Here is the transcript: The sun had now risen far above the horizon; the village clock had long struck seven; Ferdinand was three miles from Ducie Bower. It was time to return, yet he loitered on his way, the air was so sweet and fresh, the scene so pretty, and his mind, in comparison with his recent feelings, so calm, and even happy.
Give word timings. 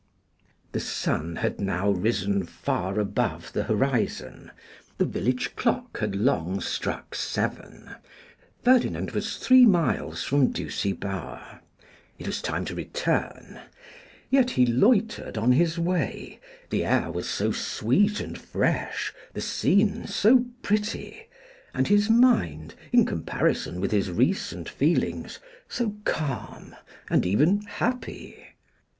The 0.71 0.79
sun 0.79 1.35
had 1.35 1.61
now 1.61 1.91
risen 1.91 2.43
far 2.43 2.99
above 2.99 3.53
the 3.53 3.65
horizon; 3.65 4.49
the 4.97 5.05
village 5.05 5.55
clock 5.55 5.99
had 5.99 6.15
long 6.15 6.59
struck 6.59 7.13
seven; 7.13 7.87
Ferdinand 8.63 9.11
was 9.11 9.37
three 9.37 9.67
miles 9.67 10.23
from 10.23 10.47
Ducie 10.51 10.93
Bower. 10.93 11.59
It 12.17 12.25
was 12.25 12.41
time 12.41 12.65
to 12.65 12.73
return, 12.73 13.59
yet 14.31 14.49
he 14.49 14.65
loitered 14.65 15.37
on 15.37 15.51
his 15.51 15.77
way, 15.77 16.39
the 16.71 16.83
air 16.83 17.11
was 17.11 17.29
so 17.29 17.51
sweet 17.51 18.19
and 18.19 18.35
fresh, 18.39 19.13
the 19.33 19.39
scene 19.41 20.07
so 20.07 20.45
pretty, 20.63 21.27
and 21.75 21.89
his 21.89 22.09
mind, 22.09 22.73
in 22.91 23.05
comparison 23.05 23.79
with 23.79 23.91
his 23.91 24.09
recent 24.09 24.67
feelings, 24.67 25.37
so 25.69 25.93
calm, 26.05 26.75
and 27.07 27.23
even 27.23 27.61
happy. 27.67 28.47